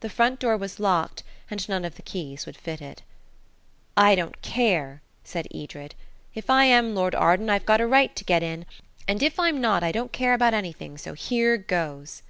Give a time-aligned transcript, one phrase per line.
[0.00, 3.02] The front door was locked, and none of the keys would fit it.
[3.94, 5.94] "I don't care," said Edred.
[6.34, 8.64] "If I am Lord Arden I've got a right to get in,
[9.06, 12.22] and if I'm not I don't care about anything, so here goes."